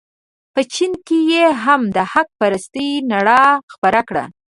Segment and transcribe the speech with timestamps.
[0.53, 3.41] په چین کې یې هم د حق پرستۍ رڼا
[3.73, 4.23] خپره کړه.